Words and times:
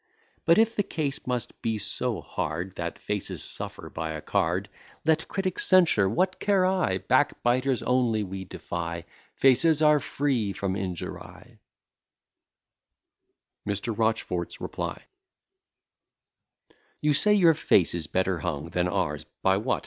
But, 0.47 0.57
if 0.57 0.75
the 0.75 0.81
case 0.81 1.27
must 1.27 1.61
be 1.61 1.77
so 1.77 2.21
hard, 2.21 2.75
That 2.75 2.97
faces 2.97 3.43
suffer 3.43 3.87
by 3.87 4.13
a 4.13 4.19
card, 4.21 4.67
Let 5.05 5.27
critics 5.27 5.63
censure, 5.67 6.09
what 6.09 6.39
care 6.39 6.65
I? 6.65 6.97
Backbiters 6.97 7.83
only 7.83 8.23
we 8.23 8.43
defy, 8.45 9.05
Faces 9.35 9.79
are 9.83 9.99
free 9.99 10.53
from 10.53 10.75
injury. 10.75 11.59
MR. 13.67 13.95
ROCHFORT'S 13.95 14.59
REPLY 14.59 14.97
You 16.99 17.13
say 17.13 17.35
your 17.35 17.53
face 17.53 17.93
is 17.93 18.07
better 18.07 18.39
hung 18.39 18.69
Than 18.71 18.87
ours 18.87 19.27
by 19.43 19.57
what? 19.57 19.79